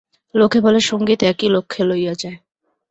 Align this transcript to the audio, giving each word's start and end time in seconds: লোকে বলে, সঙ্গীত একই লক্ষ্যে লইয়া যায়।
লোকে 0.33 0.59
বলে, 0.61 0.79
সঙ্গীত 0.81 1.19
একই 1.23 1.47
লক্ষ্যে 1.49 1.81
লইয়া 1.89 2.13
যায়। 2.21 2.37